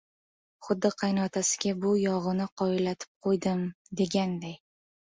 [0.67, 3.65] Xuddi qaynotasiga «bu yog‘ini qoyillatib qo‘ydim»,
[4.05, 4.61] deganday.